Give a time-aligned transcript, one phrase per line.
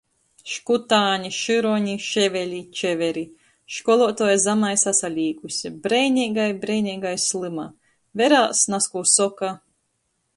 [0.51, 3.23] Škutāni, Šyroni, Ševeli, Čeveri.
[3.75, 7.67] Školuotuoja zamai sasalīkuse– breineigai, breineigai slyma.
[8.23, 9.53] Verās, nazkū soka.